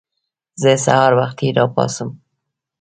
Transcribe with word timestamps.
زه 0.61 0.71
سهار 0.85 1.11
وختي 1.19 1.47
راپاڅم. 1.57 2.09